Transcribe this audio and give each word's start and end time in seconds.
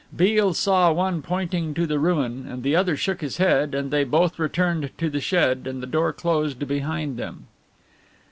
Beale 0.15 0.55
saw 0.55 0.91
one 0.91 1.21
pointing 1.21 1.75
to 1.75 1.85
the 1.85 1.99
ruin 1.99 2.47
and 2.49 2.63
the 2.63 2.75
other 2.75 2.97
shook 2.97 3.21
his 3.21 3.37
head 3.37 3.75
and 3.75 3.91
they 3.91 4.03
both 4.03 4.39
returned 4.39 4.89
to 4.97 5.11
the 5.11 5.21
shed 5.21 5.67
and 5.67 5.79
the 5.79 5.85
door 5.85 6.11
closed 6.11 6.67
behind 6.67 7.17
them. 7.17 7.45